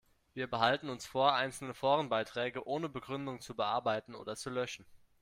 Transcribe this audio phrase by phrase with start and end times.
[0.33, 4.83] Wir behalten uns vor, einzelne Forenbeiträge ohne Begründung zu bearbeiten oder zu löschen.